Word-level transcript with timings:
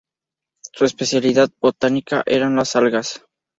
Su 0.73 0.85
especialidad 0.85 1.51
botánica 1.61 2.23
eran 2.25 2.55
las 2.55 2.75
algas. 2.75 3.23